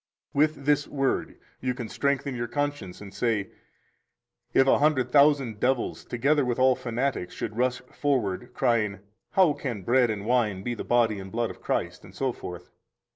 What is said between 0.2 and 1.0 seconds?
12 With this